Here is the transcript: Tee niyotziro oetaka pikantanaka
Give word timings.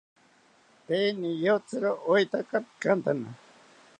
Tee 0.85 1.07
niyotziro 1.19 1.91
oetaka 2.11 2.55
pikantanaka 2.65 3.31